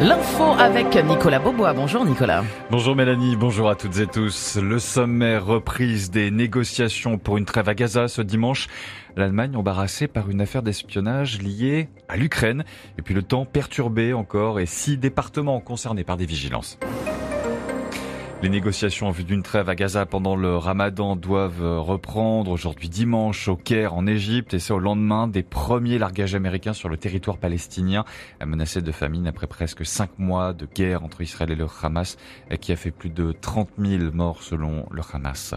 [0.00, 1.72] L'info avec Nicolas Bobois.
[1.72, 2.44] Bonjour Nicolas.
[2.70, 4.56] Bonjour Mélanie, bonjour à toutes et tous.
[4.56, 8.68] Le sommet reprise des négociations pour une trêve à Gaza ce dimanche.
[9.16, 12.64] L'Allemagne embarrassée par une affaire d'espionnage liée à l'Ukraine.
[12.98, 16.78] Et puis le temps perturbé encore et six départements concernés par des vigilances.
[18.42, 23.46] Les négociations en vue d'une trêve à Gaza pendant le ramadan doivent reprendre aujourd'hui dimanche
[23.46, 27.38] au Caire en Égypte et c'est au lendemain des premiers largages américains sur le territoire
[27.38, 28.04] palestinien
[28.44, 32.16] menacé de famine après presque cinq mois de guerre entre Israël et le Hamas
[32.60, 35.54] qui a fait plus de 30 000 morts selon le Hamas.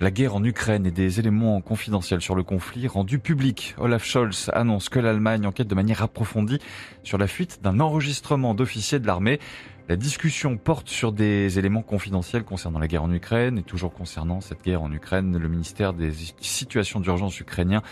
[0.00, 3.74] La guerre en Ukraine et des éléments confidentiels sur le conflit rendus publics.
[3.76, 6.58] Olaf Scholz annonce que l'Allemagne enquête de manière approfondie
[7.02, 9.40] sur la fuite d'un enregistrement d'officiers de l'armée.
[9.86, 14.40] La discussion porte sur des éléments confidentiels concernant la guerre en Ukraine et toujours concernant
[14.40, 16.10] cette guerre en Ukraine, le ministère des
[16.40, 17.82] situations d'urgence ukrainien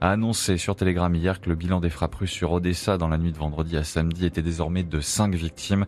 [0.00, 3.18] a annoncé sur Telegram hier que le bilan des frappes russes sur Odessa dans la
[3.18, 5.86] nuit de vendredi à samedi était désormais de cinq victimes.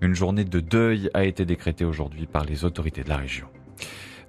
[0.00, 3.48] Une journée de deuil a été décrétée aujourd'hui par les autorités de la région.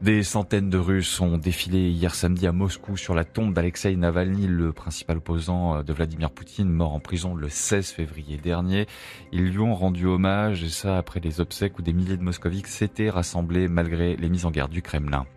[0.01, 4.47] Des centaines de Russes ont défilé hier samedi à Moscou sur la tombe d'Alexei Navalny,
[4.47, 8.87] le principal opposant euh, de Vladimir Poutine, mort en prison le 16 février dernier.
[9.31, 12.65] Ils lui ont rendu hommage, et ça après les obsèques où des milliers de Moscoviques
[12.65, 15.27] s'étaient rassemblés malgré les mises en garde du Kremlin.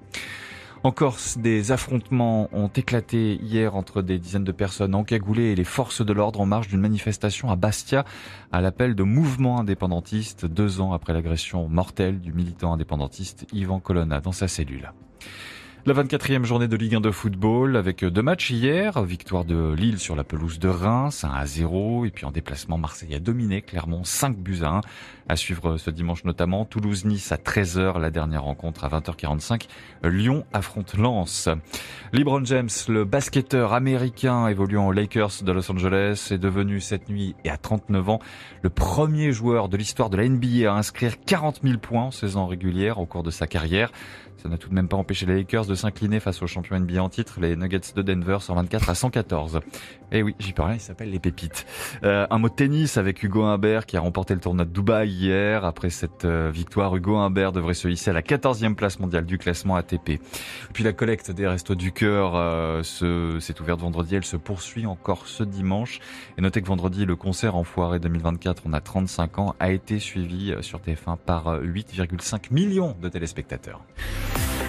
[0.85, 5.65] En Corse, des affrontements ont éclaté hier entre des dizaines de personnes encagoulées et les
[5.65, 8.05] forces de l'ordre en marge d'une manifestation à Bastia
[8.53, 14.21] à l'appel de mouvements indépendantistes deux ans après l'agression mortelle du militant indépendantiste Ivan Colonna
[14.21, 14.93] dans sa cellule.
[15.87, 19.03] La 24e journée de Ligue 1 de football avec deux matchs hier.
[19.03, 22.07] Victoire de Lille sur la pelouse de Reims, 1 à 0.
[22.07, 24.81] Et puis en déplacement, Marseille a dominé Clermont 5 buts à 1.
[25.29, 29.69] À suivre ce dimanche notamment, Toulouse-Nice à 13h, la dernière rencontre à 20h45.
[30.05, 31.51] Lyon affronte Lens.
[32.15, 37.37] LeBron James, le basketteur américain évoluant aux Lakers de Los Angeles, est devenu cette nuit
[37.45, 38.21] et à 39 ans
[38.63, 42.47] le premier joueur de l'histoire de la NBA à inscrire 40 000 points en saison
[42.47, 43.93] régulière au cours de sa carrière.
[44.39, 47.03] Ça n'a tout de même pas empêché les Lakers de s'incliner face aux champions NBA
[47.03, 49.61] en titre, les Nuggets de Denver, 124 à 114.
[50.13, 51.67] Et eh oui, j'y rien, il s'appelle les pépites.
[52.05, 55.09] Euh, un mot de tennis avec Hugo Humbert qui a remporté le tournoi de Dubaï
[55.09, 55.65] hier.
[55.65, 59.39] Après cette euh, victoire, Hugo Humbert devrait se hisser à la 14e place mondiale du
[59.39, 60.21] classement ATP.
[60.73, 65.27] Puis la collecte des restos du cœur euh, s'est ouverte vendredi, elle se poursuit encore
[65.27, 66.01] ce dimanche.
[66.39, 70.53] Et notez que vendredi, le concert Enfoiré 2024, on a 35 ans, a été suivi
[70.53, 73.81] euh, sur TF1 par 8,5 millions de téléspectateurs.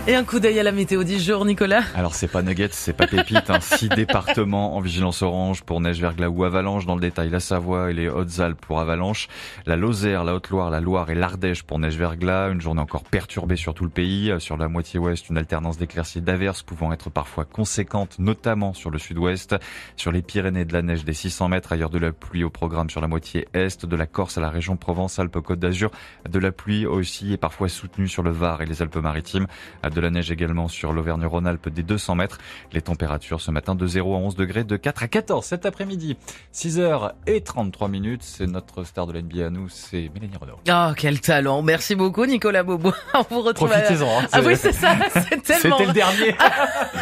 [0.08, 1.82] Et un coup d'œil à la météo du jour, Nicolas.
[1.96, 3.50] Alors c'est pas nuggets, c'est pas pépite.
[3.50, 3.60] Hein.
[3.60, 6.86] Six départements en vigilance orange pour neige, verglas ou avalanche.
[6.86, 9.30] Dans le détail, la Savoie et les Hautes-Alpes pour avalanche,
[9.66, 12.52] la Lozère, la Haute-Loire, la Loire et l'Ardèche pour neige, verglas.
[12.52, 14.32] Une journée encore perturbée sur tout le pays.
[14.38, 19.00] Sur la moitié ouest, une alternance d'éclaircies d'averses pouvant être parfois conséquente, notamment sur le
[19.00, 19.56] sud-ouest.
[19.96, 21.74] Sur les Pyrénées, de la neige des 600 mètres.
[21.74, 24.52] Ailleurs de la pluie au programme sur la moitié est, de la Corse à la
[24.52, 25.90] région Provence-Alpes-Côte d'Azur.
[26.30, 29.48] De la pluie aussi et parfois soutenue sur le Var et les Alpes-Maritimes
[29.96, 32.38] de la neige également sur l'Auvergne-Rhône-Alpes des 200 mètres.
[32.74, 36.18] Les températures ce matin de 0 à 11 degrés, de 4 à 14 cet après-midi.
[36.54, 38.22] 6h et 33 minutes.
[38.22, 40.60] C'est notre star de l'NBA à nous, c'est Mélanie Renaud.
[40.70, 41.62] Oh, quel talent.
[41.62, 42.94] Merci beaucoup, Nicolas Bobo.
[43.14, 43.70] On vous retrouve.
[43.70, 44.20] Profitez-en.
[44.20, 44.96] Hein, ah oui, c'est ça.
[45.14, 45.78] C'est tellement.
[45.78, 46.36] C'était le dernier.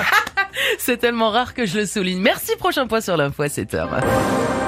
[0.77, 2.21] c'est tellement rare que je le souligne.
[2.21, 2.55] Merci.
[2.57, 4.62] Prochain point sur l'info à 7h.